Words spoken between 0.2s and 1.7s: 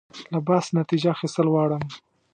له بحث نتیجه اخیستل